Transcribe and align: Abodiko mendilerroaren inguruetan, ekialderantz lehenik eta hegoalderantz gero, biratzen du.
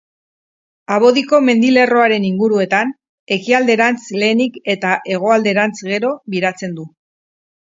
Abodiko 0.93 1.39
mendilerroaren 1.49 2.25
inguruetan, 2.29 2.93
ekialderantz 3.37 4.01
lehenik 4.23 4.59
eta 4.77 4.95
hegoalderantz 5.13 5.73
gero, 5.93 6.13
biratzen 6.37 6.75
du. 6.81 6.89